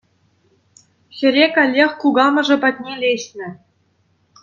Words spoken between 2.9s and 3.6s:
леҫнӗ.